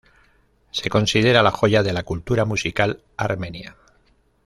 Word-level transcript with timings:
Se 0.71 0.89
considera 0.89 1.43
la 1.43 1.51
joya 1.51 1.83
de 1.83 1.93
la 1.93 2.01
cultura 2.01 2.43
musical 2.43 3.03
armenia. 3.17 3.75